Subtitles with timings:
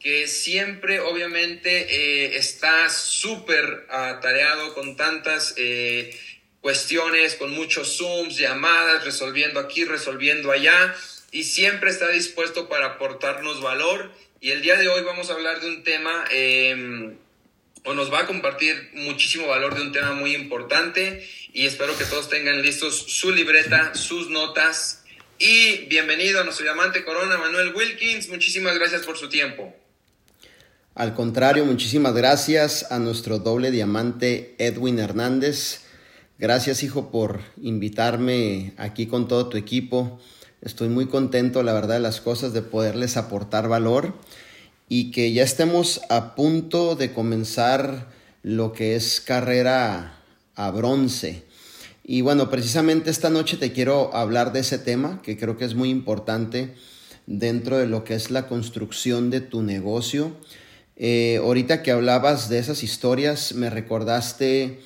[0.00, 6.18] que siempre obviamente eh, está súper atareado con tantas eh,
[6.62, 10.94] cuestiones, con muchos Zooms, llamadas, resolviendo aquí, resolviendo allá,
[11.30, 14.10] y siempre está dispuesto para aportarnos valor.
[14.40, 17.18] Y el día de hoy vamos a hablar de un tema, em,
[17.84, 22.04] o nos va a compartir muchísimo valor de un tema muy importante, y espero que
[22.04, 24.99] todos tengan listos su libreta, sus notas.
[25.42, 28.28] Y bienvenido a nuestro diamante Corona, Manuel Wilkins.
[28.28, 29.74] Muchísimas gracias por su tiempo.
[30.94, 35.86] Al contrario, muchísimas gracias a nuestro doble diamante Edwin Hernández.
[36.38, 40.20] Gracias, hijo, por invitarme aquí con todo tu equipo.
[40.60, 44.12] Estoy muy contento, la verdad, de las cosas, de poderles aportar valor
[44.90, 48.08] y que ya estemos a punto de comenzar
[48.42, 50.20] lo que es carrera
[50.54, 51.44] a bronce.
[52.10, 55.76] Y bueno, precisamente esta noche te quiero hablar de ese tema que creo que es
[55.76, 56.74] muy importante
[57.28, 60.34] dentro de lo que es la construcción de tu negocio
[61.02, 64.80] eh, ahorita que hablabas de esas historias, me recordaste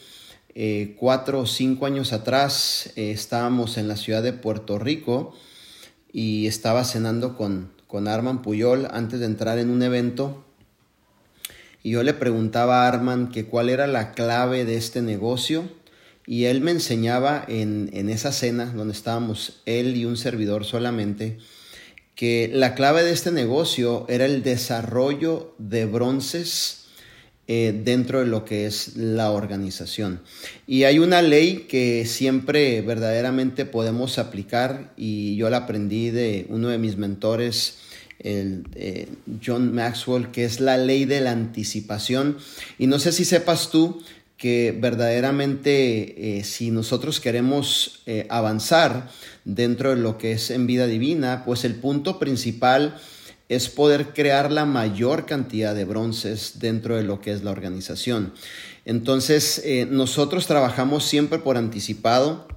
[0.54, 5.34] eh, cuatro o cinco años atrás, eh, estábamos en la ciudad de Puerto Rico
[6.12, 10.44] y estaba cenando con, con Arman Puyol antes de entrar en un evento.
[11.82, 15.64] Y yo le preguntaba a Arman que cuál era la clave de este negocio.
[16.27, 21.39] Y él me enseñaba en, en esa cena donde estábamos él y un servidor solamente
[22.14, 26.84] que la clave de este negocio era el desarrollo de bronces
[27.47, 30.22] eh, dentro de lo que es la organización.
[30.67, 36.69] Y hay una ley que siempre verdaderamente podemos aplicar y yo la aprendí de uno
[36.69, 37.78] de mis mentores,
[38.20, 39.08] el, eh,
[39.45, 42.39] John Maxwell, que es la ley de la anticipación.
[42.78, 44.02] Y no sé si sepas tú
[44.36, 49.08] que verdaderamente eh, si nosotros queremos eh, avanzar
[49.44, 52.98] dentro de lo que es en vida divina, pues el punto principal
[53.48, 58.32] es poder crear la mayor cantidad de bronces dentro de lo que es la organización.
[58.84, 62.48] Entonces, eh, nosotros trabajamos siempre por anticipado,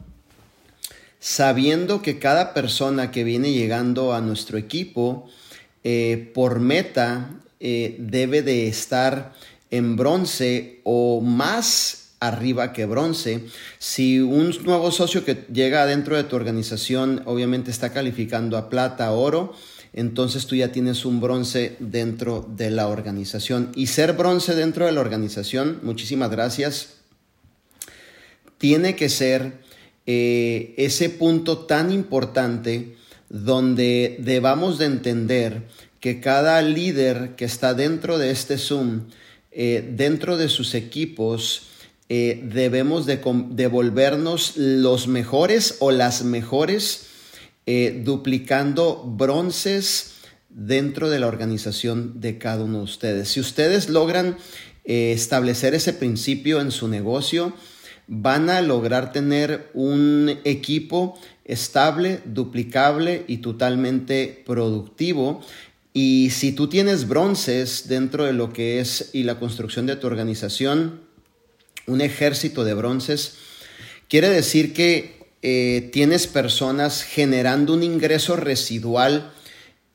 [1.19, 5.29] sabiendo que cada persona que viene llegando a nuestro equipo,
[6.33, 7.29] por meta,
[7.61, 9.31] debe de estar
[9.71, 13.45] en bronce o más arriba que bronce.
[13.79, 19.11] Si un nuevo socio que llega dentro de tu organización obviamente está calificando a plata,
[19.11, 19.53] oro,
[19.93, 23.71] entonces tú ya tienes un bronce dentro de la organización.
[23.75, 26.95] Y ser bronce dentro de la organización, muchísimas gracias,
[28.57, 29.53] tiene que ser
[30.05, 32.95] eh, ese punto tan importante
[33.29, 35.63] donde debamos de entender
[35.99, 39.01] que cada líder que está dentro de este Zoom
[39.59, 41.63] eh, dentro de sus equipos
[42.09, 43.19] eh, debemos de
[43.49, 47.07] devolvernos los mejores o las mejores
[47.65, 50.13] eh, duplicando bronces
[50.49, 53.29] dentro de la organización de cada uno de ustedes.
[53.29, 54.37] Si ustedes logran
[54.83, 57.51] establecer ese principio en su negocio,
[58.05, 65.41] van a lograr tener un equipo estable, duplicable y totalmente productivo
[65.99, 70.05] y si tú tienes bronces dentro de lo que es y la construcción de tu
[70.05, 71.01] organización,
[71.87, 73.33] un ejército de bronces,
[74.07, 79.31] quiere decir que eh, tienes personas generando un ingreso residual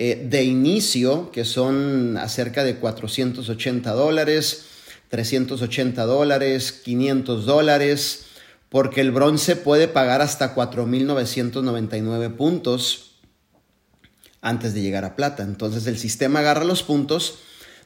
[0.00, 4.64] eh, de inicio, que son acerca de 480 dólares,
[5.08, 8.24] 380 dólares, 500 dólares,
[8.70, 13.11] porque el bronce puede pagar hasta 4.999 puntos
[14.42, 15.42] antes de llegar a plata.
[15.42, 17.38] Entonces el sistema agarra los puntos,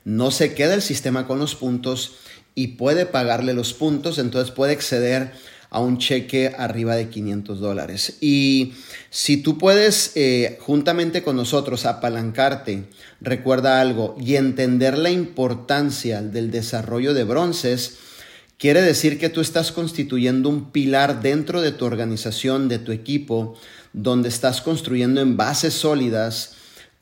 [0.04, 2.16] no se queda el sistema con los puntos
[2.56, 5.32] y puede pagarle los puntos, entonces puede exceder
[5.68, 8.16] a un cheque arriba de 500 dólares.
[8.20, 8.72] Y
[9.10, 12.84] si tú puedes, eh, juntamente con nosotros, apalancarte,
[13.20, 17.98] recuerda algo, y entender la importancia del desarrollo de bronces,
[18.58, 23.58] quiere decir que tú estás constituyendo un pilar dentro de tu organización, de tu equipo,
[23.96, 26.52] donde estás construyendo en bases sólidas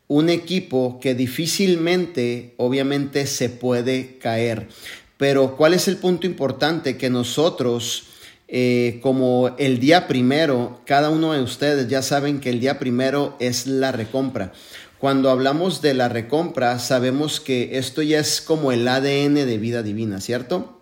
[0.06, 4.69] un equipo que difícilmente, obviamente, se puede caer.
[5.17, 6.96] Pero ¿cuál es el punto importante?
[6.96, 8.05] Que nosotros,
[8.46, 13.37] eh, como el día primero, cada uno de ustedes ya saben que el día primero
[13.41, 14.52] es la recompra.
[15.00, 19.82] Cuando hablamos de la recompra, sabemos que esto ya es como el ADN de vida
[19.82, 20.81] divina, ¿cierto?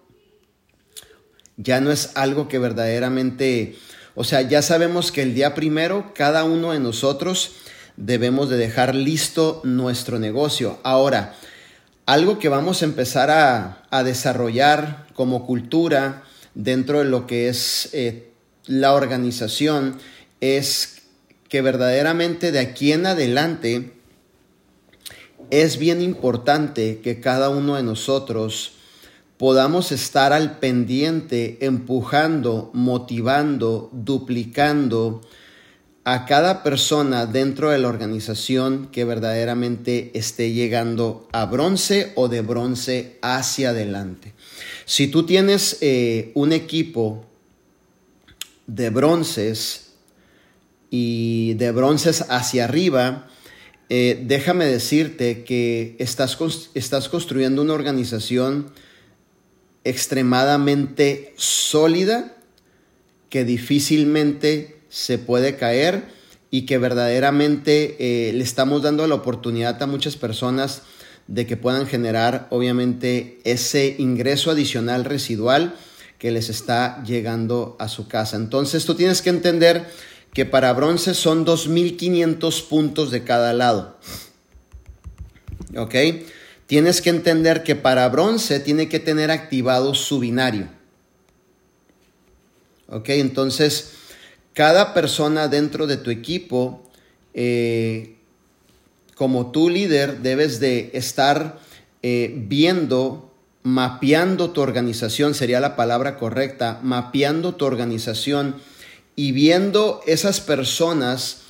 [1.56, 3.76] Ya no es algo que verdaderamente
[4.14, 7.52] o sea, ya sabemos que el día primero cada uno de nosotros
[7.96, 10.78] debemos de dejar listo nuestro negocio.
[10.82, 11.34] Ahora,
[12.06, 16.24] algo que vamos a empezar a, desarrollar como cultura
[16.54, 18.30] dentro de lo que es eh,
[18.66, 19.98] la organización
[20.40, 21.02] es
[21.48, 23.92] que verdaderamente de aquí en adelante
[25.50, 28.72] es bien importante que cada uno de nosotros
[29.42, 35.20] podamos estar al pendiente, empujando, motivando, duplicando
[36.04, 42.40] a cada persona dentro de la organización que verdaderamente esté llegando a bronce o de
[42.40, 44.32] bronce hacia adelante.
[44.84, 47.24] Si tú tienes eh, un equipo
[48.68, 49.94] de bronces
[50.88, 53.26] y de bronces hacia arriba,
[53.88, 56.38] eh, déjame decirte que estás,
[56.74, 58.70] estás construyendo una organización
[59.84, 62.36] extremadamente sólida
[63.28, 66.04] que difícilmente se puede caer
[66.50, 70.82] y que verdaderamente eh, le estamos dando la oportunidad a muchas personas
[71.26, 75.74] de que puedan generar obviamente ese ingreso adicional residual
[76.18, 78.36] que les está llegando a su casa.
[78.36, 79.86] Entonces tú tienes que entender
[80.34, 83.98] que para bronce son 2.500 puntos de cada lado.
[85.76, 85.94] ¿Ok?
[86.66, 90.68] Tienes que entender que para bronce tiene que tener activado su binario.
[92.88, 93.08] ¿Ok?
[93.10, 93.92] Entonces,
[94.54, 96.82] cada persona dentro de tu equipo,
[97.34, 98.16] eh,
[99.14, 101.58] como tu líder, debes de estar
[102.02, 103.32] eh, viendo,
[103.62, 108.56] mapeando tu organización, sería la palabra correcta, mapeando tu organización
[109.14, 111.41] y viendo esas personas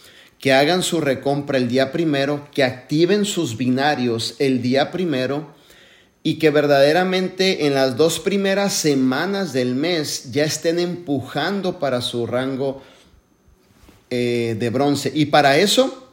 [0.42, 5.54] que hagan su recompra el día primero, que activen sus binarios el día primero
[6.24, 12.26] y que verdaderamente en las dos primeras semanas del mes ya estén empujando para su
[12.26, 12.82] rango
[14.10, 15.12] eh, de bronce.
[15.14, 16.12] Y para eso,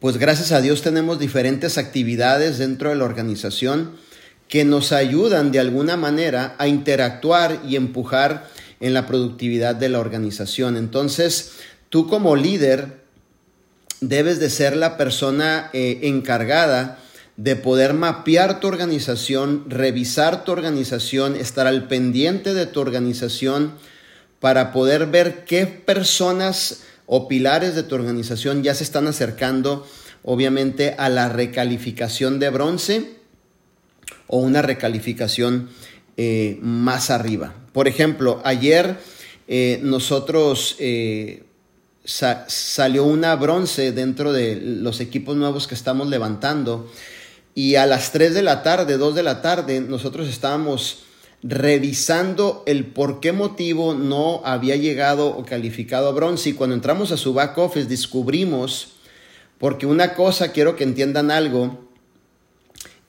[0.00, 3.96] pues gracias a Dios tenemos diferentes actividades dentro de la organización
[4.48, 8.50] que nos ayudan de alguna manera a interactuar y empujar
[8.80, 10.76] en la productividad de la organización.
[10.76, 11.52] Entonces,
[11.88, 12.97] tú como líder
[14.00, 16.98] debes de ser la persona eh, encargada
[17.36, 23.74] de poder mapear tu organización, revisar tu organización, estar al pendiente de tu organización
[24.40, 29.86] para poder ver qué personas o pilares de tu organización ya se están acercando,
[30.24, 33.18] obviamente, a la recalificación de bronce
[34.26, 35.70] o una recalificación
[36.16, 37.54] eh, más arriba.
[37.72, 38.96] Por ejemplo, ayer
[39.46, 40.76] eh, nosotros
[42.08, 46.90] salió una bronce dentro de los equipos nuevos que estamos levantando.
[47.54, 51.00] Y a las 3 de la tarde, 2 de la tarde, nosotros estábamos
[51.42, 56.50] revisando el por qué motivo no había llegado o calificado a bronce.
[56.50, 58.94] Y cuando entramos a su back office descubrimos,
[59.58, 61.90] porque una cosa quiero que entiendan algo,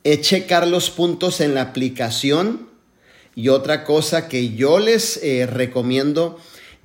[0.03, 2.67] es checar los puntos en la aplicación.
[3.33, 6.37] Y otra cosa que yo les eh, recomiendo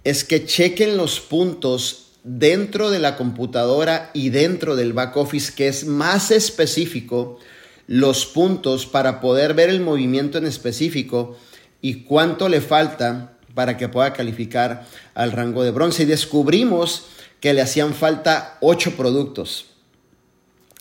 [0.05, 5.69] es que chequen los puntos dentro de la computadora y dentro del back office, que
[5.69, 7.39] es más específico,
[7.87, 11.37] los puntos para poder ver el movimiento en específico
[11.83, 16.05] y cuánto le falta para que pueda calificar al rango de bronce.
[16.05, 17.05] Y descubrimos
[17.41, 19.67] que le hacían falta ocho productos.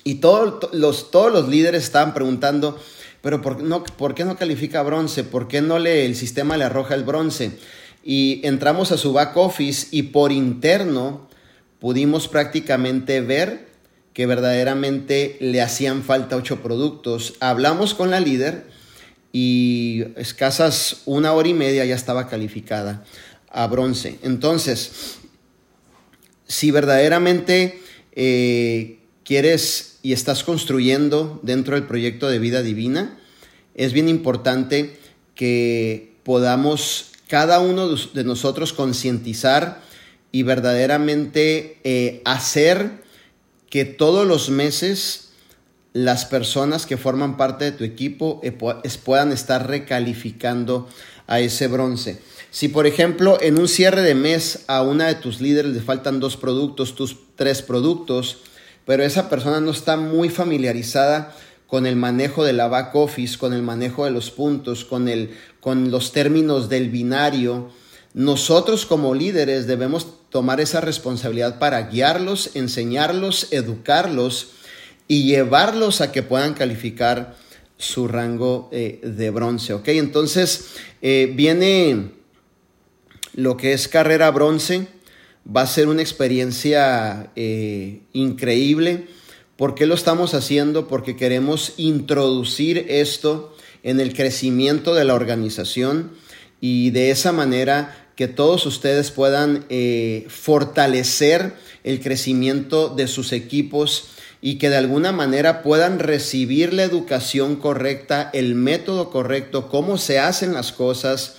[0.05, 2.79] Y todos los, todos los líderes estaban preguntando,
[3.21, 5.25] pero ¿por, no, ¿por qué no califica bronce?
[5.25, 7.59] ¿Por qué no le, el sistema le arroja el bronce?
[8.01, 11.32] Y entramos a su back office y por interno
[11.83, 13.67] pudimos prácticamente ver
[14.13, 17.33] que verdaderamente le hacían falta ocho productos.
[17.41, 18.63] Hablamos con la líder
[19.33, 23.03] y escasas una hora y media ya estaba calificada
[23.49, 24.17] a bronce.
[24.23, 25.17] Entonces,
[26.47, 27.81] si verdaderamente
[28.13, 33.19] eh, quieres y estás construyendo dentro del proyecto de vida divina,
[33.75, 34.97] es bien importante
[35.35, 39.81] que podamos cada uno de nosotros concientizar
[40.33, 43.03] y verdaderamente eh, hacer
[43.69, 45.29] que todos los meses
[45.93, 50.89] las personas que forman parte de tu equipo eh, puedan estar recalificando
[51.27, 52.19] a ese bronce.
[52.49, 56.19] Si por ejemplo en un cierre de mes a una de tus líderes le faltan
[56.19, 58.39] dos productos, tus tres productos,
[58.85, 61.35] pero esa persona no está muy familiarizada
[61.67, 65.37] con el manejo de la back office, con el manejo de los puntos, con, el,
[65.59, 67.69] con los términos del binario.
[68.13, 74.49] Nosotros como líderes debemos tomar esa responsabilidad para guiarlos, enseñarlos, educarlos
[75.07, 77.35] y llevarlos a que puedan calificar
[77.77, 79.73] su rango eh, de bronce.
[79.73, 79.89] ¿ok?
[79.89, 80.69] Entonces
[81.03, 82.13] eh, viene
[83.35, 84.87] lo que es carrera bronce
[85.45, 89.05] va a ser una experiencia eh, increíble.
[89.55, 90.87] ¿Por qué lo estamos haciendo?
[90.87, 96.11] Porque queremos introducir esto en el crecimiento de la organización
[96.59, 101.53] y de esa manera que todos ustedes puedan eh, fortalecer
[101.83, 104.09] el crecimiento de sus equipos
[104.41, 110.19] y que de alguna manera puedan recibir la educación correcta, el método correcto, cómo se
[110.19, 111.37] hacen las cosas,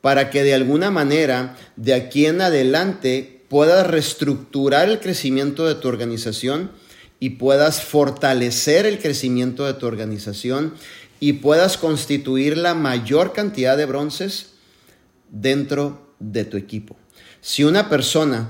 [0.00, 5.88] para que de alguna manera de aquí en adelante puedas reestructurar el crecimiento de tu
[5.88, 6.70] organización
[7.18, 10.74] y puedas fortalecer el crecimiento de tu organización
[11.18, 14.50] y puedas constituir la mayor cantidad de bronces
[15.30, 16.96] dentro de tu equipo.
[17.40, 18.48] Si una persona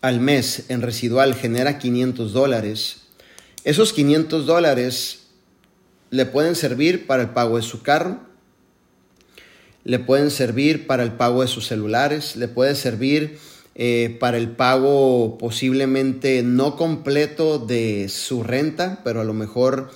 [0.00, 3.02] al mes en residual genera 500 dólares,
[3.64, 5.28] esos 500 dólares
[6.10, 8.20] le pueden servir para el pago de su carro,
[9.84, 13.38] le pueden servir para el pago de sus celulares, le puede servir
[13.74, 19.90] eh, para el pago posiblemente no completo de su renta, pero a lo mejor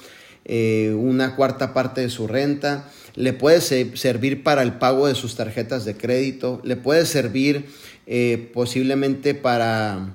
[0.44, 5.34] eh, una cuarta parte de su renta, le puede servir para el pago de sus
[5.34, 7.66] tarjetas de crédito, le puede servir
[8.06, 10.14] eh, posiblemente para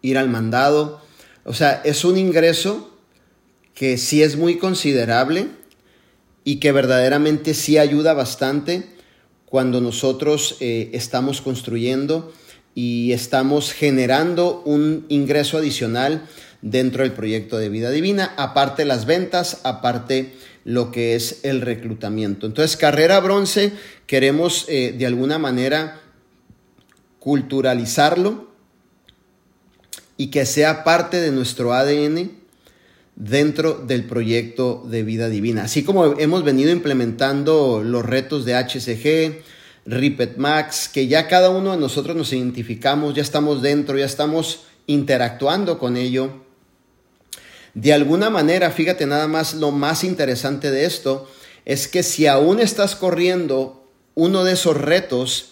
[0.00, 1.02] ir al mandado.
[1.44, 2.96] O sea, es un ingreso
[3.74, 5.48] que sí es muy considerable
[6.44, 8.84] y que verdaderamente sí ayuda bastante
[9.44, 12.32] cuando nosotros eh, estamos construyendo
[12.74, 16.26] y estamos generando un ingreso adicional
[16.62, 20.32] dentro del proyecto de vida divina, aparte las ventas, aparte
[20.64, 22.46] lo que es el reclutamiento.
[22.46, 23.72] Entonces, carrera bronce,
[24.06, 26.00] queremos eh, de alguna manera
[27.18, 28.48] culturalizarlo
[30.16, 32.30] y que sea parte de nuestro ADN
[33.16, 35.64] dentro del proyecto de vida divina.
[35.64, 39.42] Así como hemos venido implementando los retos de HCG,
[39.86, 44.64] Ripet Max, que ya cada uno de nosotros nos identificamos, ya estamos dentro, ya estamos
[44.86, 46.43] interactuando con ello
[47.74, 51.28] de alguna manera, fíjate nada más, lo más interesante de esto
[51.64, 55.50] es que si aún estás corriendo uno de esos retos,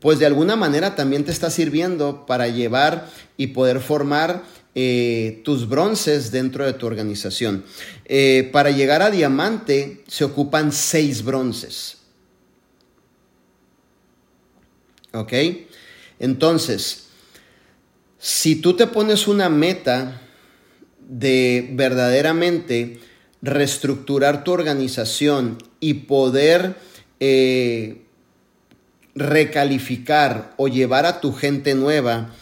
[0.00, 3.08] pues de alguna manera también te está sirviendo para llevar
[3.38, 4.42] y poder formar
[4.74, 7.64] eh, tus bronces dentro de tu organización.
[8.04, 11.96] Eh, para llegar a diamante se ocupan seis bronces.
[15.12, 15.32] ¿Ok?
[16.18, 17.06] Entonces,
[18.18, 20.20] si tú te pones una meta
[21.06, 23.00] de verdaderamente
[23.42, 26.76] reestructurar tu organización y poder
[27.20, 28.02] eh,
[29.14, 32.34] recalificar o llevar a tu gente nueva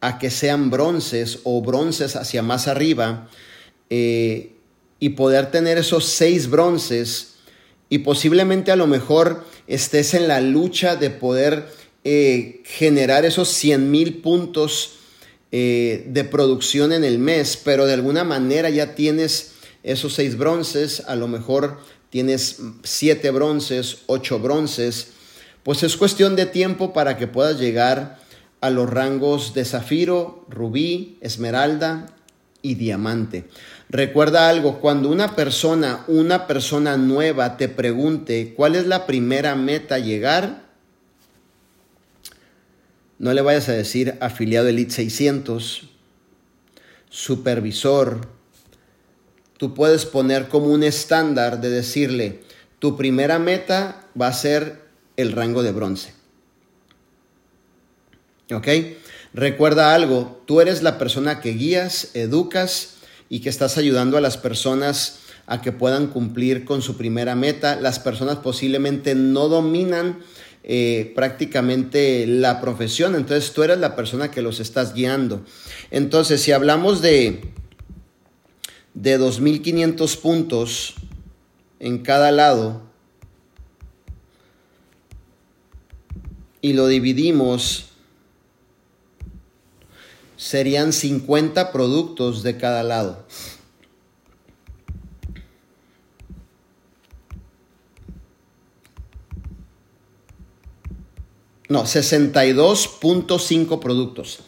[0.00, 3.28] a que sean bronces o bronces hacia más arriba
[3.90, 4.52] eh,
[4.98, 7.34] y poder tener esos seis bronces
[7.88, 11.66] y posiblemente a lo mejor estés en la lucha de poder
[12.04, 14.99] eh, generar esos 100 mil puntos
[15.52, 19.52] eh, de producción en el mes, pero de alguna manera ya tienes
[19.82, 21.78] esos seis bronces, a lo mejor
[22.10, 25.08] tienes siete bronces, ocho bronces,
[25.62, 28.18] pues es cuestión de tiempo para que puedas llegar
[28.60, 32.06] a los rangos de zafiro, rubí, esmeralda
[32.62, 33.48] y diamante.
[33.88, 39.98] Recuerda algo, cuando una persona, una persona nueva te pregunte cuál es la primera meta
[39.98, 40.69] llegar,
[43.20, 45.82] no le vayas a decir afiliado Elite 600,
[47.10, 48.28] supervisor.
[49.58, 52.40] Tú puedes poner como un estándar de decirle,
[52.78, 54.80] tu primera meta va a ser
[55.18, 56.14] el rango de bronce.
[58.54, 58.68] ¿Ok?
[59.34, 62.94] Recuerda algo, tú eres la persona que guías, educas
[63.28, 67.76] y que estás ayudando a las personas a que puedan cumplir con su primera meta.
[67.76, 70.20] Las personas posiblemente no dominan
[70.62, 75.42] eh, prácticamente la profesión, entonces tú eres la persona que los estás guiando.
[75.90, 77.52] Entonces, si hablamos de,
[78.94, 80.94] de 2.500 puntos
[81.78, 82.82] en cada lado
[86.60, 87.86] y lo dividimos,
[90.36, 93.26] serían 50 productos de cada lado.
[101.70, 104.40] No, 62.5 productos.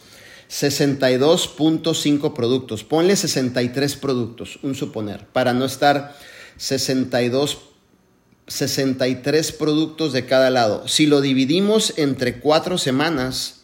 [0.49, 2.83] 62.5 productos.
[2.83, 6.17] Ponle 63 productos, un suponer, para no estar
[6.57, 7.59] 62,
[8.47, 10.85] 63 productos de cada lado.
[10.89, 13.61] Si lo dividimos entre cuatro semanas,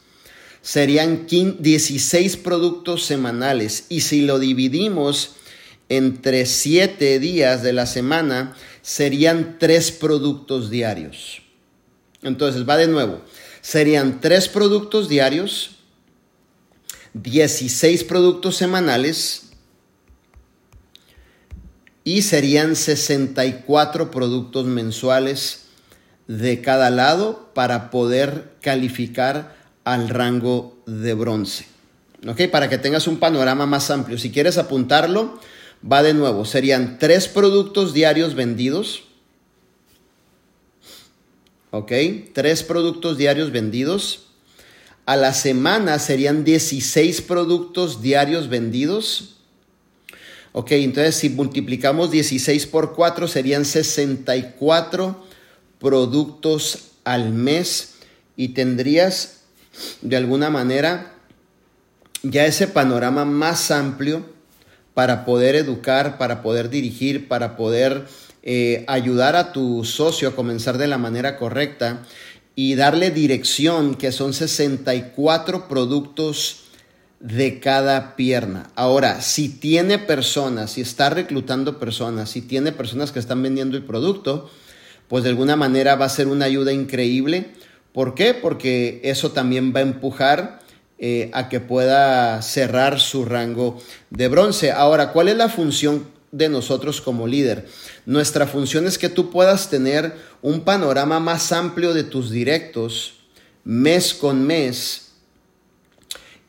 [0.61, 3.87] serían 16 productos semanales.
[3.89, 5.35] Y si lo dividimos
[5.89, 11.41] entre 7 días de la semana, serían 3 productos diarios.
[12.23, 13.21] Entonces, va de nuevo
[13.61, 15.71] serían tres productos diarios,
[17.13, 19.49] 16 productos semanales
[22.03, 25.65] y serían 64 productos mensuales
[26.27, 31.65] de cada lado para poder calificar al rango de bronce.
[32.27, 32.49] ¿Ok?
[32.51, 34.17] Para que tengas un panorama más amplio.
[34.17, 35.39] Si quieres apuntarlo,
[35.89, 36.45] va de nuevo.
[36.45, 39.03] Serían tres productos diarios vendidos.
[41.71, 41.91] ¿Ok?
[42.33, 44.27] Tres productos diarios vendidos.
[45.05, 49.35] A la semana serían 16 productos diarios vendidos.
[50.51, 55.23] Ok, entonces si multiplicamos 16 por 4 serían 64
[55.79, 57.95] productos al mes
[58.35, 59.41] y tendrías
[60.01, 61.15] de alguna manera
[62.23, 64.25] ya ese panorama más amplio
[64.93, 68.05] para poder educar, para poder dirigir, para poder
[68.43, 72.03] eh, ayudar a tu socio a comenzar de la manera correcta
[72.55, 76.65] y darle dirección, que son 64 productos
[77.19, 78.69] de cada pierna.
[78.75, 83.83] Ahora, si tiene personas, si está reclutando personas, si tiene personas que están vendiendo el
[83.83, 84.49] producto,
[85.07, 87.51] pues de alguna manera va a ser una ayuda increíble.
[87.93, 88.33] ¿Por qué?
[88.33, 90.59] Porque eso también va a empujar
[90.97, 93.79] eh, a que pueda cerrar su rango
[94.09, 94.71] de bronce.
[94.71, 97.67] Ahora, ¿cuál es la función de nosotros como líder?
[98.05, 103.15] Nuestra función es que tú puedas tener un panorama más amplio de tus directos
[103.63, 105.11] mes con mes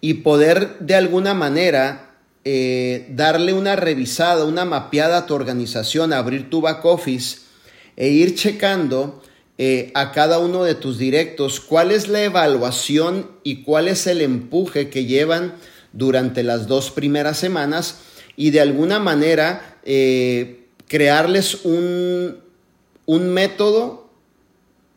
[0.00, 6.48] y poder de alguna manera eh, darle una revisada, una mapeada a tu organización, abrir
[6.48, 7.40] tu back office
[7.96, 9.22] e ir checando
[9.58, 14.22] eh, a cada uno de tus directos cuál es la evaluación y cuál es el
[14.22, 15.54] empuje que llevan
[15.92, 17.98] durante las dos primeras semanas
[18.36, 22.38] y de alguna manera eh, crearles un,
[23.06, 24.10] un método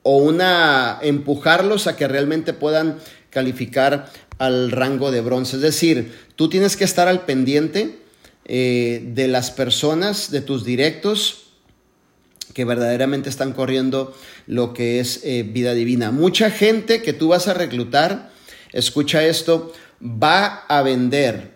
[0.03, 2.97] o una empujarlos a que realmente puedan
[3.29, 5.55] calificar al rango de bronce.
[5.55, 7.99] Es decir, tú tienes que estar al pendiente
[8.45, 11.39] eh, de las personas, de tus directos,
[12.53, 16.11] que verdaderamente están corriendo lo que es eh, vida divina.
[16.11, 18.31] Mucha gente que tú vas a reclutar,
[18.73, 21.52] escucha esto, va a vender,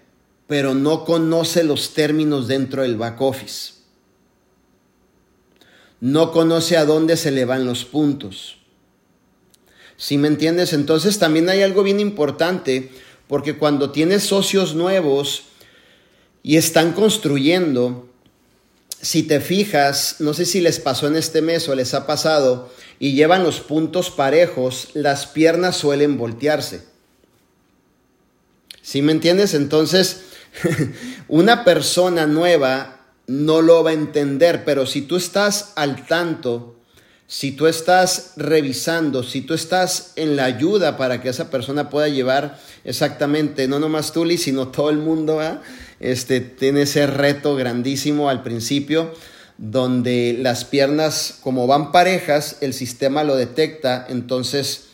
[0.47, 3.73] pero no conoce los términos dentro del back office.
[5.99, 8.57] No conoce a dónde se le van los puntos.
[9.97, 10.73] Si me entiendes?
[10.73, 12.91] Entonces también hay algo bien importante,
[13.27, 15.43] porque cuando tienes socios nuevos
[16.43, 18.07] y están construyendo,
[19.01, 22.71] si te fijas, no sé si les pasó en este mes o les ha pasado,
[22.99, 26.83] y llevan los puntos parejos, las piernas suelen voltearse.
[28.81, 29.53] ¿Sí me entiendes?
[29.53, 30.26] Entonces,
[31.27, 36.77] una persona nueva no lo va a entender, pero si tú estás al tanto,
[37.27, 42.07] si tú estás revisando, si tú estás en la ayuda para que esa persona pueda
[42.07, 45.41] llevar exactamente, no nomás tú, sino todo el mundo,
[45.99, 49.13] este, tiene ese reto grandísimo al principio,
[49.57, 54.85] donde las piernas, como van parejas, el sistema lo detecta, entonces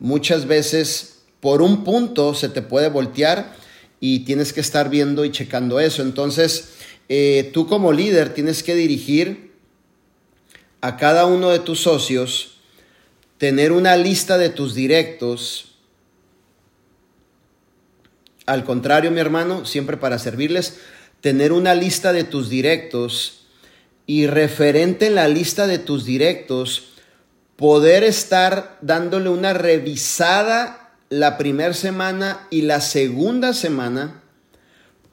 [0.00, 3.54] muchas veces por un punto se te puede voltear
[4.00, 6.02] y tienes que estar viendo y checando eso.
[6.02, 6.74] Entonces,
[7.08, 9.52] eh, tú como líder tienes que dirigir
[10.80, 12.58] a cada uno de tus socios,
[13.38, 15.72] tener una lista de tus directos,
[18.46, 20.78] al contrario, mi hermano, siempre para servirles,
[21.20, 23.46] tener una lista de tus directos
[24.06, 26.90] y referente en la lista de tus directos,
[27.56, 34.22] poder estar dándole una revisada la primera semana y la segunda semana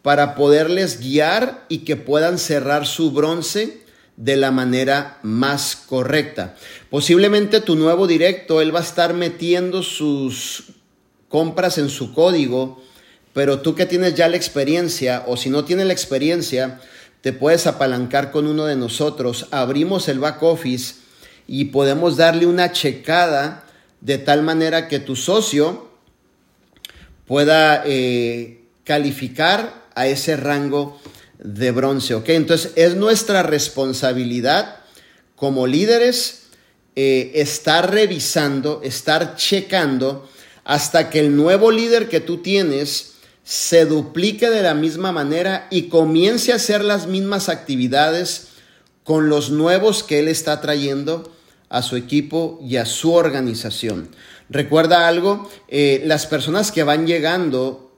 [0.01, 3.83] para poderles guiar y que puedan cerrar su bronce
[4.17, 6.55] de la manera más correcta.
[6.89, 10.65] Posiblemente tu nuevo directo, él va a estar metiendo sus
[11.29, 12.83] compras en su código
[13.33, 16.79] pero tú que tienes ya la experiencia, o si no tienes la experiencia,
[17.21, 19.47] te puedes apalancar con uno de nosotros.
[19.51, 20.95] Abrimos el back office
[21.47, 23.62] y podemos darle una checada
[24.03, 25.89] de tal manera que tu socio
[27.25, 30.99] pueda eh, calificar a ese rango
[31.39, 32.13] de bronce.
[32.13, 32.29] ¿ok?
[32.29, 34.79] Entonces es nuestra responsabilidad
[35.37, 36.43] como líderes
[36.97, 40.29] eh, estar revisando, estar checando
[40.65, 43.13] hasta que el nuevo líder que tú tienes
[43.45, 48.49] se duplique de la misma manera y comience a hacer las mismas actividades
[49.05, 51.32] con los nuevos que él está trayendo
[51.73, 54.09] a su equipo y a su organización.
[54.47, 57.91] Recuerda algo, eh, las personas que van llegando,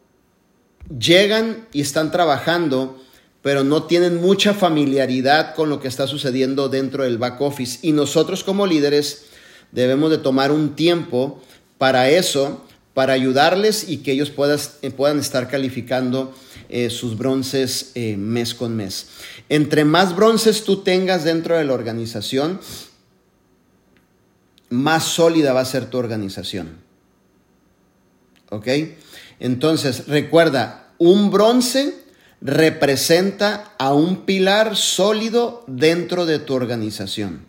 [0.97, 3.03] llegan y están trabajando,
[3.41, 7.79] pero no tienen mucha familiaridad con lo que está sucediendo dentro del back office.
[7.81, 9.25] Y nosotros como líderes
[9.73, 11.41] debemos de tomar un tiempo
[11.77, 14.31] para eso para ayudarles y que ellos
[14.81, 16.33] eh, puedan estar calificando
[16.69, 19.07] eh, sus bronces mes con mes.
[19.49, 22.61] Entre más bronces tú tengas dentro de la organización,
[24.75, 26.77] más sólida va a ser tu organización.
[28.49, 28.67] ¿Ok?
[29.39, 31.93] Entonces, recuerda, un bronce
[32.41, 37.45] representa a un pilar sólido dentro de tu organización.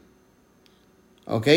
[1.26, 1.48] ¿Ok?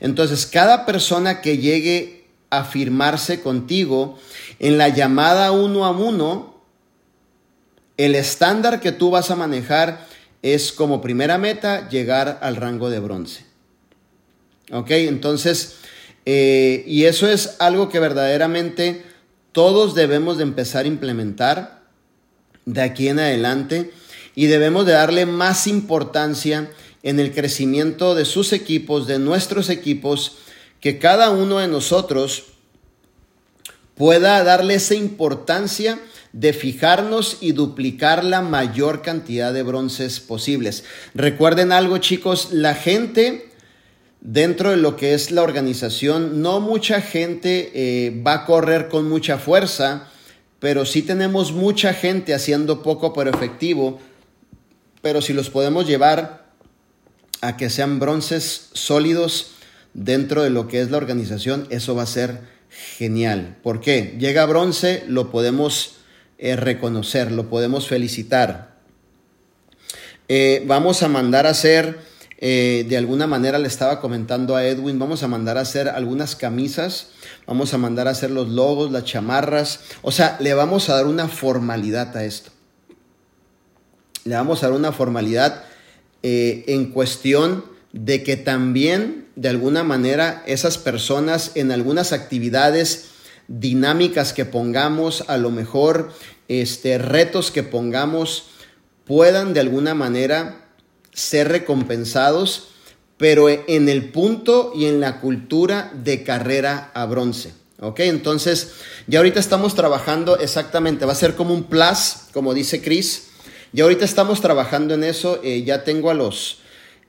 [0.00, 4.18] Entonces, cada persona que llegue a firmarse contigo
[4.58, 6.54] en la llamada uno a uno,
[7.96, 10.06] el estándar que tú vas a manejar
[10.42, 13.45] es como primera meta llegar al rango de bronce.
[14.72, 14.90] ¿Ok?
[14.90, 15.76] Entonces,
[16.24, 19.02] eh, y eso es algo que verdaderamente
[19.52, 21.84] todos debemos de empezar a implementar
[22.64, 23.92] de aquí en adelante
[24.34, 26.70] y debemos de darle más importancia
[27.02, 30.38] en el crecimiento de sus equipos, de nuestros equipos,
[30.80, 32.44] que cada uno de nosotros
[33.94, 36.00] pueda darle esa importancia
[36.32, 40.84] de fijarnos y duplicar la mayor cantidad de bronces posibles.
[41.14, 43.48] Recuerden algo chicos, la gente
[44.26, 49.08] dentro de lo que es la organización, no mucha gente eh, va a correr con
[49.08, 50.08] mucha fuerza,
[50.58, 54.00] pero sí tenemos mucha gente haciendo poco pero efectivo,
[55.00, 56.44] pero si los podemos llevar
[57.40, 59.52] a que sean bronces sólidos
[59.94, 62.40] dentro de lo que es la organización, eso va a ser
[62.98, 63.56] genial.
[63.62, 64.16] ¿Por qué?
[64.18, 65.98] Llega bronce, lo podemos
[66.38, 68.74] eh, reconocer, lo podemos felicitar.
[70.28, 72.00] Eh, vamos a mandar a hacer
[72.38, 76.36] eh, de alguna manera le estaba comentando a Edwin, vamos a mandar a hacer algunas
[76.36, 77.08] camisas,
[77.46, 81.06] vamos a mandar a hacer los logos, las chamarras, o sea, le vamos a dar
[81.06, 82.50] una formalidad a esto.
[84.24, 85.64] Le vamos a dar una formalidad
[86.22, 93.06] eh, en cuestión de que también, de alguna manera, esas personas en algunas actividades
[93.48, 96.10] dinámicas que pongamos, a lo mejor
[96.48, 98.48] este, retos que pongamos,
[99.04, 100.65] puedan de alguna manera
[101.16, 102.68] ser recompensados,
[103.16, 107.54] pero en el punto y en la cultura de carrera a bronce.
[107.80, 108.00] ¿Ok?
[108.00, 108.72] Entonces,
[109.06, 113.28] ya ahorita estamos trabajando exactamente, va a ser como un plus, como dice Chris.
[113.72, 116.58] Ya ahorita estamos trabajando en eso, eh, ya tengo a los,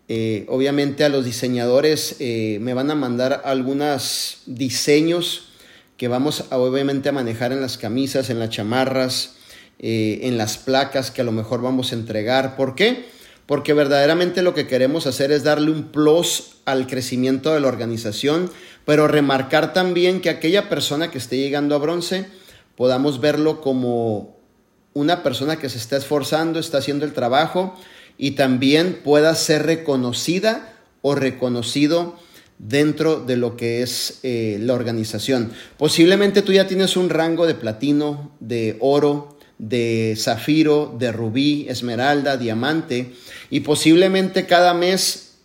[0.08, 5.50] eh, obviamente a los diseñadores, eh, me van a mandar algunos diseños
[5.98, 9.34] que vamos a, obviamente a manejar en las camisas, en las chamarras,
[9.80, 12.56] en las placas que a lo mejor vamos a entregar.
[12.56, 13.06] ¿Por qué?
[13.48, 18.52] Porque verdaderamente lo que queremos hacer es darle un plus al crecimiento de la organización,
[18.86, 22.28] pero remarcar también que aquella persona que esté llegando a bronce
[22.76, 24.38] podamos verlo como
[24.94, 27.76] una persona que se está esforzando, está haciendo el trabajo
[28.18, 32.16] y también pueda ser reconocida o reconocido
[32.60, 35.52] dentro de lo que es eh, la organización.
[35.78, 42.38] Posiblemente tú ya tienes un rango de platino, de oro, de zafiro, de rubí, esmeralda,
[42.38, 43.14] diamante,
[43.50, 45.36] y posiblemente cada mes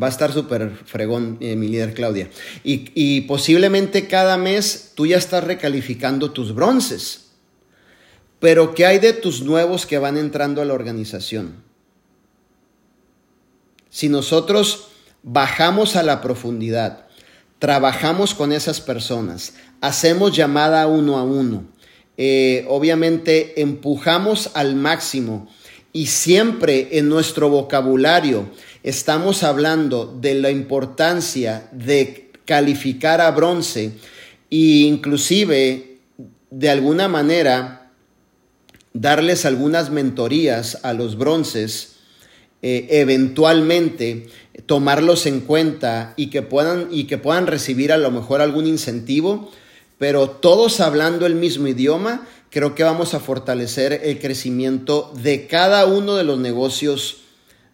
[0.00, 2.30] va a estar súper fregón eh, mi líder Claudia,
[2.62, 7.30] y, y posiblemente cada mes tú ya estás recalificando tus bronces,
[8.38, 11.56] pero ¿qué hay de tus nuevos que van entrando a la organización?
[13.90, 14.88] Si nosotros
[15.22, 17.06] bajamos a la profundidad,
[17.58, 21.64] trabajamos con esas personas, hacemos llamada uno a uno,
[22.20, 25.48] eh, obviamente empujamos al máximo
[25.92, 28.50] y siempre en nuestro vocabulario
[28.82, 33.92] estamos hablando de la importancia de calificar a bronce
[34.50, 35.98] e inclusive
[36.50, 37.92] de alguna manera
[38.94, 41.98] darles algunas mentorías a los bronces,
[42.62, 44.26] eh, eventualmente
[44.66, 49.52] tomarlos en cuenta y que puedan y que puedan recibir a lo mejor algún incentivo,
[49.98, 55.84] pero todos hablando el mismo idioma, creo que vamos a fortalecer el crecimiento de cada
[55.86, 57.18] uno de los negocios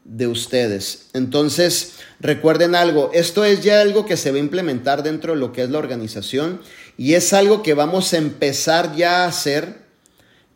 [0.05, 1.09] de ustedes.
[1.15, 5.53] Entonces, recuerden algo, esto es ya algo que se va a implementar dentro de lo
[5.53, 6.61] que es la organización
[6.97, 9.85] y es algo que vamos a empezar ya a hacer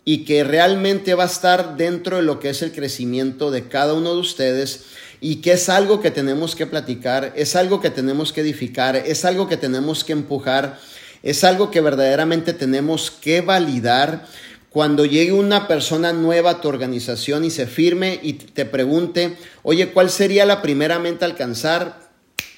[0.04, 3.94] y que realmente va a estar dentro de lo que es el crecimiento de cada
[3.94, 4.84] uno de ustedes
[5.20, 9.24] y que es algo que tenemos que platicar, es algo que tenemos que edificar, es
[9.24, 10.78] algo que tenemos que empujar
[11.22, 14.26] es algo que verdaderamente tenemos que validar.
[14.70, 19.92] Cuando llegue una persona nueva a tu organización y se firme y te pregunte, oye,
[19.92, 22.10] ¿cuál sería la primera meta alcanzar?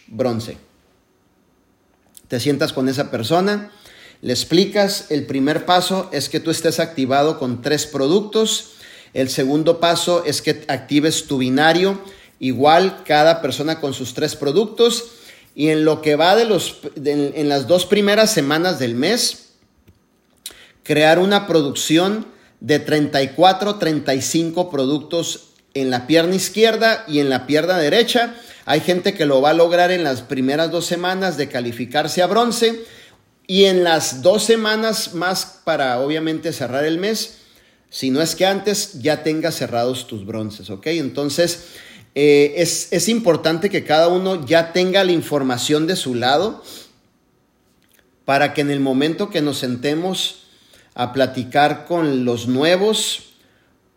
[0.09, 0.59] Bronce.
[2.29, 3.70] Te sientas con esa persona,
[4.23, 8.73] le explicas, el primer paso es que tú estés activado con tres productos,
[9.14, 12.01] el segundo paso es que actives tu binario,
[12.38, 15.11] igual cada persona con sus tres productos,
[15.61, 19.51] y en lo que va de los, en las dos primeras semanas del mes,
[20.85, 22.25] crear una producción
[22.61, 28.37] de 34, 35 productos en la pierna izquierda y en la pierna derecha.
[28.64, 32.27] Hay gente que lo va a lograr en las primeras dos semanas de calificarse a
[32.27, 32.87] bronce
[33.46, 37.35] Y en las dos semanas más para obviamente cerrar el mes,
[37.90, 40.87] si no es que antes ya tengas cerrados tus bronces, ¿ok?
[40.87, 41.64] Entonces
[42.14, 46.62] eh, es, es importante que cada uno ya tenga la información de su lado
[48.25, 50.44] para que en el momento que nos sentemos
[50.94, 53.35] a platicar con los nuevos,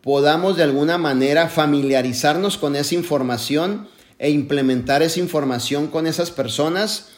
[0.01, 3.87] podamos de alguna manera familiarizarnos con esa información
[4.19, 7.09] e implementar esa información con esas personas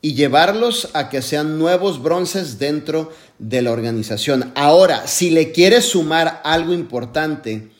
[0.00, 4.52] y llevarlos a que sean nuevos bronces dentro de la organización.
[4.54, 7.71] Ahora, si le quieres sumar algo importante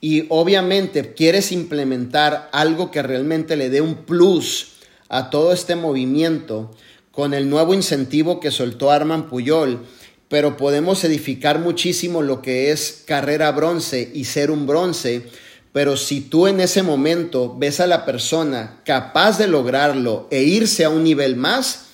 [0.00, 4.72] y obviamente quieres implementar algo que realmente le dé un plus
[5.08, 6.70] a todo este movimiento
[7.10, 9.84] con el nuevo incentivo que soltó Arman Puyol,
[10.28, 15.26] pero podemos edificar muchísimo lo que es carrera bronce y ser un bronce.
[15.72, 20.84] Pero si tú en ese momento ves a la persona capaz de lograrlo e irse
[20.84, 21.86] a un nivel más,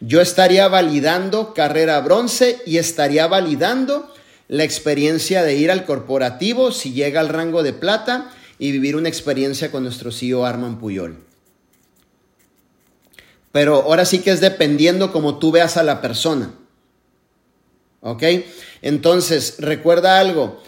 [0.00, 4.14] yo estaría validando carrera bronce y estaría validando
[4.50, 9.08] la experiencia de ir al corporativo si llega al rango de plata y vivir una
[9.08, 11.18] experiencia con nuestro CEO Arman Puyol.
[13.52, 16.52] Pero ahora sí que es dependiendo como tú veas a la persona.
[18.00, 18.24] ¿Ok?
[18.82, 20.60] Entonces, recuerda algo.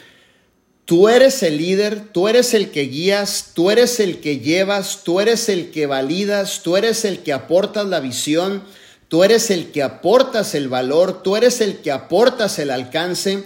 [0.85, 5.19] Tú eres el líder, tú eres el que guías, tú eres el que llevas, tú
[5.19, 8.63] eres el que validas, tú eres el que aportas la visión,
[9.09, 13.45] tú eres el que aportas el valor, tú eres el que aportas el alcance,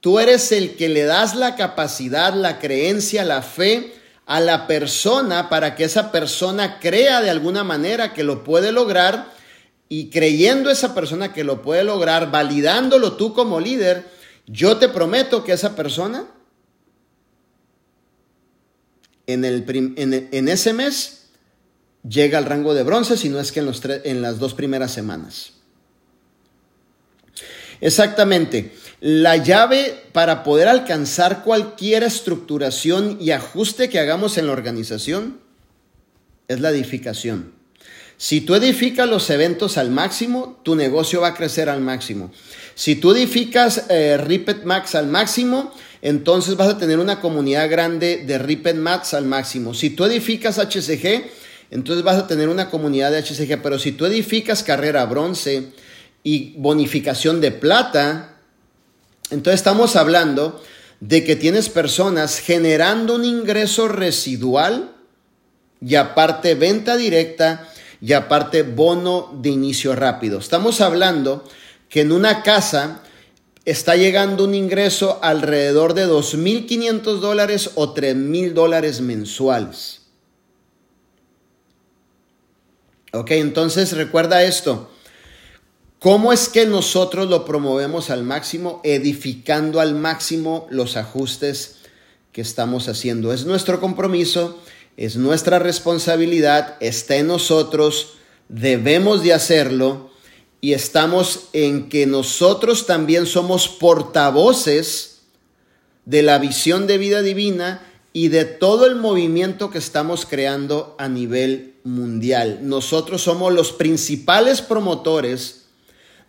[0.00, 3.94] tú eres el que le das la capacidad, la creencia, la fe
[4.26, 9.32] a la persona para que esa persona crea de alguna manera que lo puede lograr
[9.88, 14.04] y creyendo esa persona que lo puede lograr, validándolo tú como líder,
[14.46, 16.26] yo te prometo que esa persona
[19.26, 19.64] en, el
[19.96, 21.30] en, ese mes
[22.08, 24.92] llega al rango de bronce, si no es que en, los en las dos primeras
[24.92, 25.54] semanas.
[27.80, 28.72] Exactamente.
[29.00, 35.40] La llave para poder alcanzar cualquier estructuración y ajuste que hagamos en la organización
[36.48, 37.52] es la edificación.
[38.18, 42.30] Si tú edificas los eventos al máximo, tu negocio va a crecer al máximo.
[42.74, 48.24] Si tú edificas eh, Ripet Max al máximo, entonces vas a tener una comunidad grande
[48.26, 49.72] de Ripet Max al máximo.
[49.72, 51.24] Si tú edificas HCG,
[51.70, 53.62] entonces vas a tener una comunidad de HCG.
[53.62, 55.68] Pero si tú edificas carrera bronce
[56.22, 58.29] y bonificación de plata,
[59.30, 60.62] entonces estamos hablando
[61.00, 64.92] de que tienes personas generando un ingreso residual
[65.80, 67.68] y aparte venta directa
[68.00, 70.38] y aparte bono de inicio rápido.
[70.38, 71.44] Estamos hablando
[71.88, 73.02] que en una casa
[73.64, 80.00] está llegando un ingreso alrededor de 2.500 dólares o 3.000 dólares mensuales.
[83.12, 84.90] Ok, entonces recuerda esto.
[86.00, 88.80] ¿Cómo es que nosotros lo promovemos al máximo?
[88.84, 91.76] Edificando al máximo los ajustes
[92.32, 93.34] que estamos haciendo.
[93.34, 94.58] Es nuestro compromiso,
[94.96, 98.14] es nuestra responsabilidad, está en nosotros,
[98.48, 100.10] debemos de hacerlo
[100.62, 105.18] y estamos en que nosotros también somos portavoces
[106.06, 111.08] de la visión de vida divina y de todo el movimiento que estamos creando a
[111.10, 112.60] nivel mundial.
[112.62, 115.59] Nosotros somos los principales promotores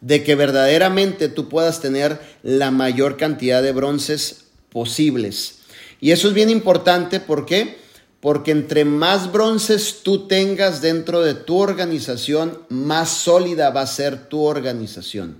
[0.01, 5.59] de que verdaderamente tú puedas tener la mayor cantidad de bronces posibles.
[5.99, 7.81] Y eso es bien importante, ¿por qué?
[8.21, 14.29] porque entre más bronces tú tengas dentro de tu organización, más sólida va a ser
[14.29, 15.37] tu organización.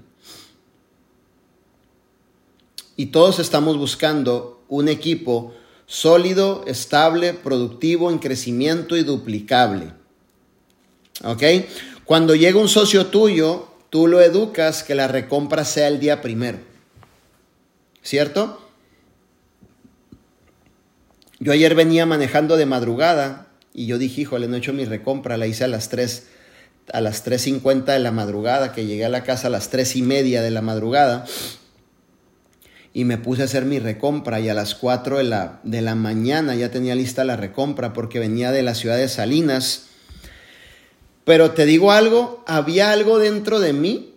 [2.97, 5.54] Y todos estamos buscando un equipo
[5.86, 9.93] sólido, estable, productivo, en crecimiento y duplicable.
[11.24, 11.43] ¿Ok?
[12.04, 16.58] Cuando llega un socio tuyo, tú lo educas que la recompra sea el día primero.
[18.01, 18.67] ¿Cierto?
[21.39, 25.38] Yo ayer venía manejando de madrugada y yo dije, híjole, no he hecho mi recompra,
[25.38, 26.27] la hice a las 3,
[26.91, 30.01] a las 3.50 de la madrugada, que llegué a la casa a las 3 y
[30.01, 31.25] media de la madrugada
[32.93, 35.95] y me puse a hacer mi recompra y a las 4 de la, de la
[35.95, 39.88] mañana ya tenía lista la recompra porque venía de la ciudad de Salinas.
[41.23, 44.15] Pero te digo algo, había algo dentro de mí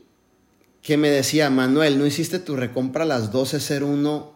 [0.83, 4.31] que me decía, Manuel, no hiciste tu recompra a las 12.01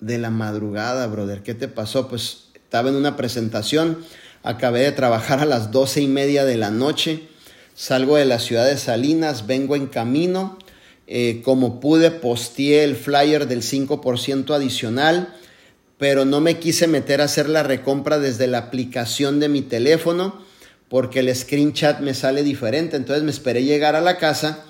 [0.00, 1.42] de la madrugada, brother.
[1.42, 2.08] ¿Qué te pasó?
[2.08, 3.98] Pues estaba en una presentación,
[4.42, 7.28] acabé de trabajar a las doce y media de la noche,
[7.74, 10.58] salgo de la ciudad de Salinas, vengo en camino,
[11.06, 15.34] eh, como pude posteé el flyer del 5% adicional,
[15.98, 20.48] pero no me quise meter a hacer la recompra desde la aplicación de mi teléfono
[20.90, 24.64] porque el screen chat me sale diferente, entonces me esperé llegar a la casa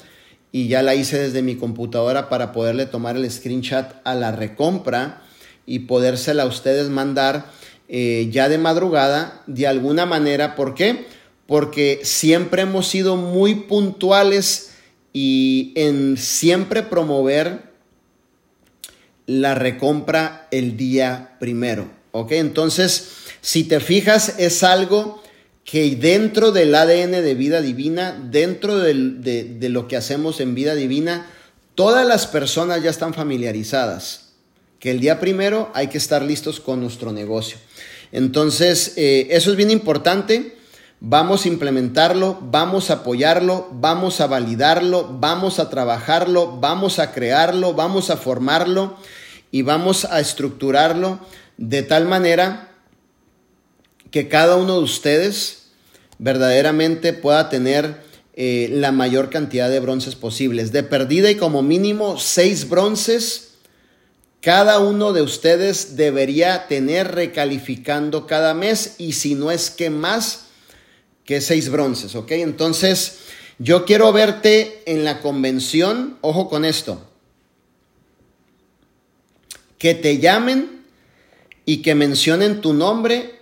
[0.53, 5.23] y ya la hice desde mi computadora para poderle tomar el screenshot a la recompra
[5.65, 7.47] y podérsela a ustedes mandar
[7.89, 10.57] eh, ya de madrugada de alguna manera.
[10.57, 11.07] ¿Por qué?
[11.47, 14.73] Porque siempre hemos sido muy puntuales
[15.15, 17.71] y en siempre promover
[19.25, 21.91] la recompra el día primero.
[22.13, 22.33] ¿Ok?
[22.33, 25.23] Entonces, si te fijas, es algo
[25.65, 30.75] que dentro del ADN de vida divina, dentro de, de, lo que hacemos en vida
[30.75, 31.27] divina,
[31.75, 34.31] todas las personas ya están familiarizadas.
[34.79, 37.59] Que el día primero hay que estar listos con nuestro negocio.
[38.13, 40.57] Entonces, eh, eso es bien importante.
[41.01, 47.75] Vamos a implementarlo, vamos a apoyarlo, vamos a validarlo, vamos a trabajarlo, vamos a crearlo,
[47.75, 48.97] vamos a formarlo
[49.51, 51.21] y vamos a estructurarlo
[51.57, 52.70] de tal manera
[54.11, 55.65] que cada uno de ustedes
[56.19, 58.03] verdaderamente pueda tener
[58.35, 60.73] eh, la mayor cantidad de bronces posibles.
[60.73, 63.51] De perdida y como mínimo seis bronces,
[64.41, 70.47] cada uno de ustedes debería tener recalificando cada mes y si no es que más
[71.25, 72.33] que seis bronces, ¿ok?
[72.33, 73.19] Entonces,
[73.59, 77.07] yo quiero verte en la convención, ojo con esto,
[79.77, 80.83] que te llamen
[81.67, 83.40] y que mencionen tu nombre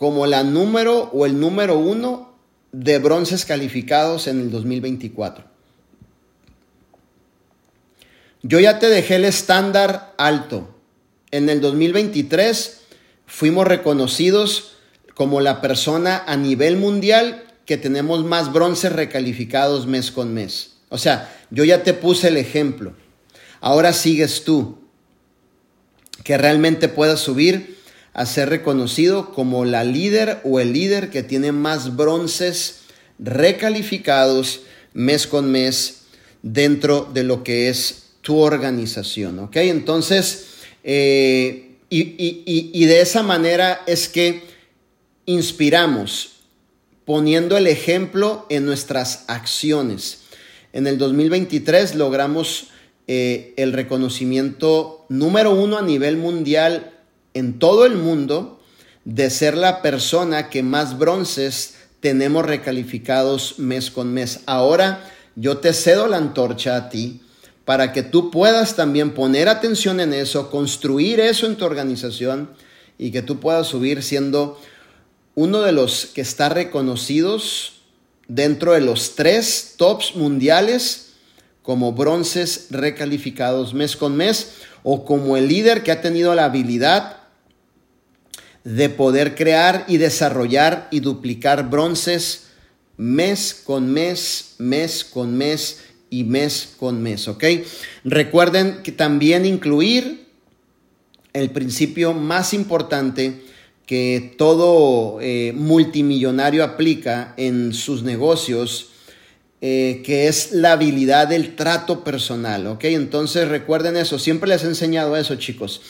[0.00, 2.32] como la número o el número uno
[2.72, 5.44] de bronces calificados en el 2024.
[8.42, 10.74] Yo ya te dejé el estándar alto.
[11.30, 12.80] En el 2023
[13.26, 14.78] fuimos reconocidos
[15.14, 20.76] como la persona a nivel mundial que tenemos más bronces recalificados mes con mes.
[20.88, 22.94] O sea, yo ya te puse el ejemplo.
[23.60, 24.78] Ahora sigues tú.
[26.24, 27.69] Que realmente puedas subir
[28.12, 32.80] a ser reconocido como la líder o el líder que tiene más bronces
[33.18, 36.02] recalificados mes con mes
[36.42, 39.56] dentro de lo que es tu organización, ¿ok?
[39.56, 40.46] Entonces,
[40.84, 44.44] eh, y, de esa manera es que
[45.26, 46.36] inspiramos
[47.04, 50.20] poniendo el ejemplo en nuestras acciones.
[50.72, 52.68] En el 2023 logramos
[53.08, 56.92] eh, el reconocimiento número uno a nivel mundial
[57.34, 58.60] en todo el mundo
[59.04, 64.40] de ser la persona que más bronces tenemos recalificados mes con mes.
[64.46, 67.20] Ahora yo te cedo la antorcha a ti
[67.64, 72.50] para que tú puedas también poner atención en eso, construir eso en tu organización
[72.98, 74.60] y que tú puedas subir siendo
[75.34, 77.80] uno de los que está reconocidos
[78.28, 81.12] dentro de los tres tops mundiales
[81.62, 87.19] como bronces recalificados mes con mes o como el líder que ha tenido la habilidad
[88.64, 92.48] de poder crear y desarrollar y duplicar bronces
[92.96, 97.28] mes con mes, mes con mes y mes con mes.
[98.04, 100.26] Recuerden que también incluir
[101.32, 103.42] el principio más importante
[103.86, 108.90] que todo eh, multimillonario aplica en sus negocios,
[109.62, 112.78] eh, que es la habilidad del trato personal.
[112.82, 115.80] Entonces recuerden eso, siempre les he enseñado eso, chicos.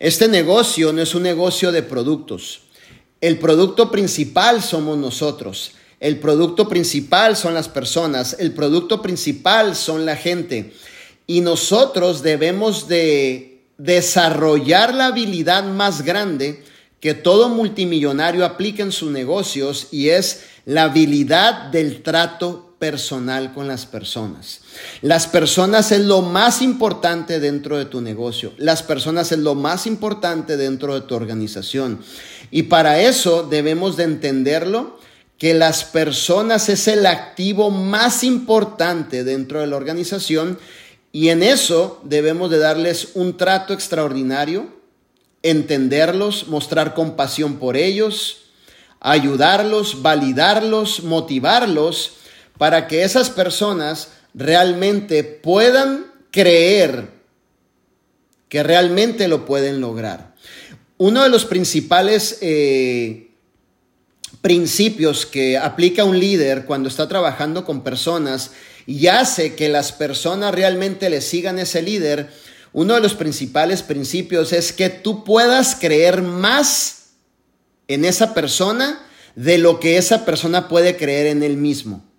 [0.00, 2.62] Este negocio no es un negocio de productos.
[3.20, 5.72] El producto principal somos nosotros.
[6.00, 8.34] El producto principal son las personas.
[8.38, 10.72] El producto principal son la gente.
[11.26, 16.64] Y nosotros debemos de desarrollar la habilidad más grande
[17.00, 23.68] que todo multimillonario aplica en sus negocios y es la habilidad del trato personal con
[23.68, 24.62] las personas.
[25.02, 28.54] Las personas es lo más importante dentro de tu negocio.
[28.56, 32.00] Las personas es lo más importante dentro de tu organización.
[32.50, 34.98] Y para eso debemos de entenderlo
[35.38, 40.58] que las personas es el activo más importante dentro de la organización
[41.12, 44.68] y en eso debemos de darles un trato extraordinario,
[45.42, 48.38] entenderlos, mostrar compasión por ellos,
[49.00, 52.19] ayudarlos, validarlos, motivarlos
[52.60, 57.08] para que esas personas realmente puedan creer
[58.50, 60.34] que realmente lo pueden lograr.
[60.98, 63.30] Uno de los principales eh,
[64.42, 68.50] principios que aplica un líder cuando está trabajando con personas
[68.84, 72.28] y hace que las personas realmente le sigan ese líder,
[72.74, 77.12] uno de los principales principios es que tú puedas creer más
[77.88, 79.00] en esa persona
[79.34, 82.09] de lo que esa persona puede creer en él mismo.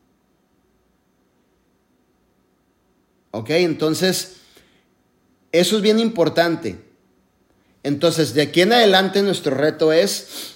[3.31, 3.49] ¿Ok?
[3.51, 4.37] Entonces,
[5.51, 6.79] eso es bien importante.
[7.83, 10.55] Entonces, de aquí en adelante nuestro reto es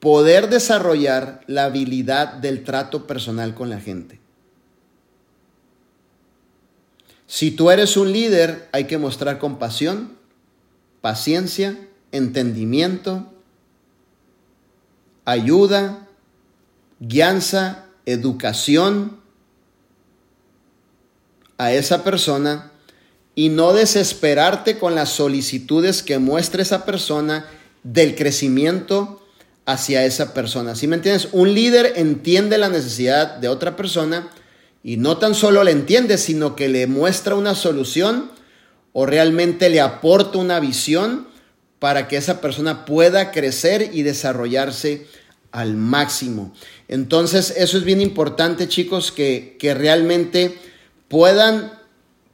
[0.00, 4.20] poder desarrollar la habilidad del trato personal con la gente.
[7.26, 10.12] Si tú eres un líder, hay que mostrar compasión,
[11.00, 11.78] paciencia,
[12.12, 13.32] entendimiento,
[15.24, 16.06] ayuda,
[17.00, 19.23] guianza, educación
[21.58, 22.72] a esa persona
[23.34, 27.46] y no desesperarte con las solicitudes que muestre esa persona
[27.82, 29.20] del crecimiento
[29.66, 30.74] hacia esa persona.
[30.74, 31.28] ¿Sí me entiendes?
[31.32, 34.30] Un líder entiende la necesidad de otra persona
[34.82, 38.30] y no tan solo le entiende, sino que le muestra una solución
[38.92, 41.26] o realmente le aporta una visión
[41.78, 45.06] para que esa persona pueda crecer y desarrollarse
[45.50, 46.52] al máximo.
[46.88, 50.58] Entonces, eso es bien importante, chicos, que, que realmente
[51.08, 51.72] puedan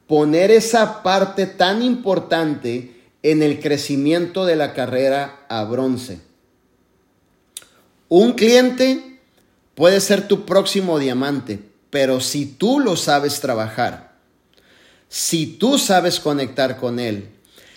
[0.07, 6.19] poner esa parte tan importante en el crecimiento de la carrera a bronce.
[8.09, 9.19] Un cliente
[9.75, 11.59] puede ser tu próximo diamante,
[11.89, 14.17] pero si tú lo sabes trabajar,
[15.07, 17.29] si tú sabes conectar con él,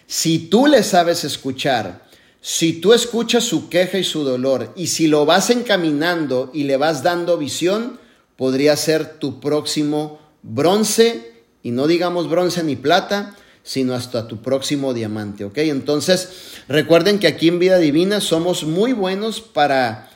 [0.06, 2.04] si tú le sabes escuchar,
[2.40, 6.76] si tú escuchas su queja y su dolor y si lo vas encaminando y le
[6.76, 7.98] vas dando visión,
[8.36, 11.32] podría ser tu próximo bronce
[11.62, 15.58] y no digamos bronce ni plata, sino hasta tu próximo diamante, ¿ok?
[15.58, 16.28] Entonces,
[16.68, 20.10] recuerden que aquí en Vida Divina somos muy buenos para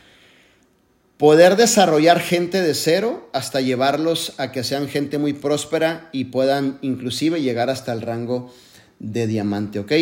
[1.16, 6.78] poder desarrollar gente de cero hasta llevarlos a que sean gente muy próspera y puedan
[6.82, 8.54] inclusive llegar hasta el rango
[8.98, 9.92] de diamante, ¿ok?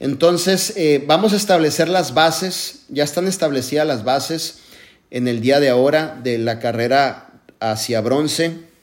[0.00, 4.60] Entonces, eh, vamos a establecer las bases, ya están establecidas las bases
[5.10, 8.73] en el día de ahora de la carrera hacia bronce.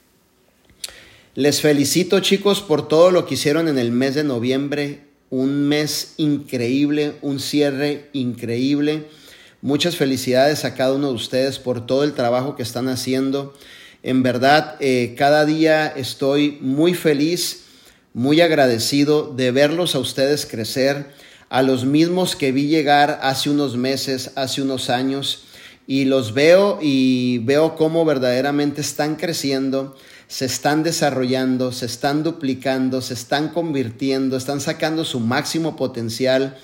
[1.33, 6.15] Les felicito chicos por todo lo que hicieron en el mes de noviembre, un mes
[6.17, 9.05] increíble, un cierre increíble.
[9.61, 13.53] Muchas felicidades a cada uno de ustedes por todo el trabajo que están haciendo.
[14.03, 17.63] En verdad, eh, cada día estoy muy feliz,
[18.13, 21.11] muy agradecido de verlos a ustedes crecer,
[21.47, 25.45] a los mismos que vi llegar hace unos meses, hace unos años,
[25.87, 29.95] y los veo y veo cómo verdaderamente están creciendo,
[30.31, 36.57] se están desarrollando, se están duplicando, se están convirtiendo, están sacando su máximo potencial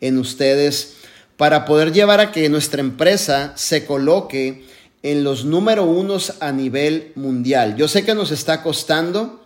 [0.00, 0.94] en ustedes
[1.36, 4.64] para poder llevar a que nuestra empresa se coloque
[5.02, 7.76] en los número unos a nivel mundial.
[7.76, 9.44] Yo sé que nos está costando,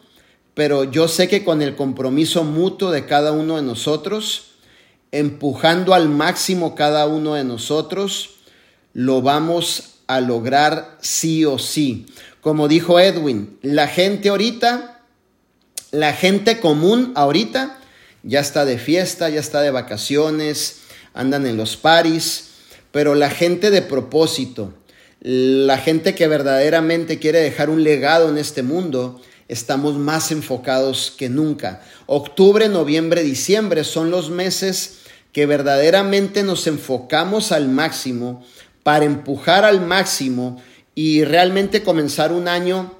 [0.54, 4.52] pero yo sé que con el compromiso mutuo de cada uno de nosotros,
[5.10, 8.36] empujando al máximo cada uno de nosotros,
[8.92, 12.06] lo vamos a lograr sí o sí.
[12.46, 15.00] Como dijo Edwin, la gente ahorita,
[15.90, 17.80] la gente común ahorita,
[18.22, 20.82] ya está de fiesta, ya está de vacaciones,
[21.12, 22.50] andan en los paris,
[22.92, 24.72] pero la gente de propósito,
[25.18, 31.28] la gente que verdaderamente quiere dejar un legado en este mundo, estamos más enfocados que
[31.28, 31.82] nunca.
[32.06, 34.98] Octubre, noviembre, diciembre son los meses
[35.32, 38.46] que verdaderamente nos enfocamos al máximo
[38.84, 40.62] para empujar al máximo
[40.96, 42.92] y realmente comenzar un año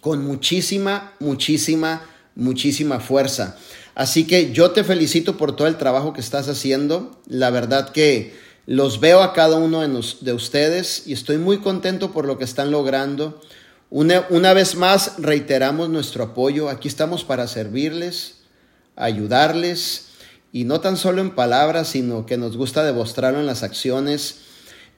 [0.00, 2.06] con muchísima, muchísima,
[2.36, 3.56] muchísima fuerza.
[3.94, 7.20] Así que yo te felicito por todo el trabajo que estás haciendo.
[7.26, 8.36] La verdad que
[8.66, 12.70] los veo a cada uno de, ustedes y estoy muy contento por lo que están
[12.70, 13.40] logrando.
[13.88, 16.68] Una, una vez más, reiteramos nuestro apoyo.
[16.68, 18.40] Aquí estamos para servirles,
[18.96, 20.08] ayudarles
[20.52, 24.42] y no tan solo en palabras, sino que nos gusta demostrarlo en las acciones.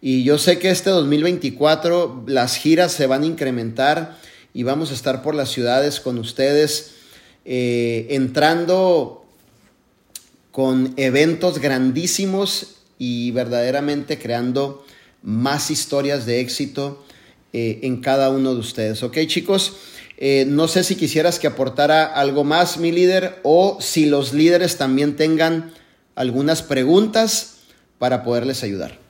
[0.02, 4.16] Y yo sé que este 2024 las giras se van a incrementar
[4.54, 6.92] y vamos a estar por las ciudades con ustedes
[7.44, 9.26] eh, entrando
[10.52, 14.84] con eventos grandísimos y verdaderamente creando
[15.22, 17.04] más historias de éxito
[17.52, 19.02] eh, en cada uno de ustedes.
[19.02, 19.74] ¿Ok chicos?
[20.16, 24.76] Eh, no sé si quisieras que aportara algo más mi líder o si los líderes
[24.76, 25.72] también tengan
[26.14, 27.56] algunas preguntas
[27.98, 29.09] para poderles ayudar.